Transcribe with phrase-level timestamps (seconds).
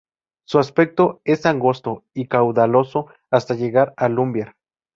[0.47, 4.55] Su aspecto, es angosto y caudaloso, hasta llegar a Lumbier.